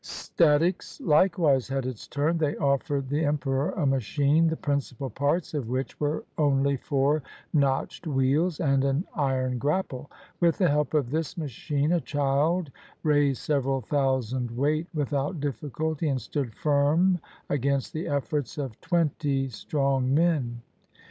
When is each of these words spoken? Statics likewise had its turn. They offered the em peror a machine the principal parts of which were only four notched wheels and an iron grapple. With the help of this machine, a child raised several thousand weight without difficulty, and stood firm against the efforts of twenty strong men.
Statics 0.03 0.99
likewise 0.99 1.67
had 1.67 1.85
its 1.85 2.07
turn. 2.07 2.39
They 2.39 2.57
offered 2.57 3.07
the 3.07 3.23
em 3.23 3.37
peror 3.37 3.77
a 3.77 3.85
machine 3.85 4.47
the 4.47 4.57
principal 4.57 5.11
parts 5.11 5.53
of 5.53 5.69
which 5.69 5.99
were 5.99 6.23
only 6.39 6.75
four 6.75 7.21
notched 7.53 8.07
wheels 8.07 8.59
and 8.59 8.83
an 8.83 9.05
iron 9.13 9.59
grapple. 9.59 10.09
With 10.39 10.57
the 10.57 10.69
help 10.69 10.95
of 10.95 11.11
this 11.11 11.37
machine, 11.37 11.91
a 11.91 12.01
child 12.01 12.71
raised 13.03 13.43
several 13.43 13.81
thousand 13.81 14.49
weight 14.57 14.87
without 14.91 15.39
difficulty, 15.39 16.07
and 16.09 16.19
stood 16.19 16.55
firm 16.55 17.19
against 17.47 17.93
the 17.93 18.07
efforts 18.07 18.57
of 18.57 18.81
twenty 18.81 19.49
strong 19.49 20.15
men. 20.15 20.63